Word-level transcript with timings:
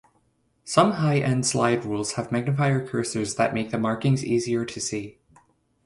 Some 0.63 0.93
high-end 0.93 1.45
slide 1.45 1.85
rules 1.85 2.13
have 2.13 2.31
magnifier 2.31 2.83
cursors 2.83 3.35
that 3.37 3.53
make 3.53 3.69
the 3.69 3.77
markings 3.77 4.25
easier 4.25 4.65
to 4.65 4.81
see. 4.81 5.19